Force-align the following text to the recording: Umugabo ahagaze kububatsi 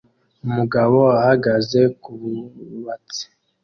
Umugabo 0.45 0.99
ahagaze 1.21 1.79
kububatsi 2.01 3.23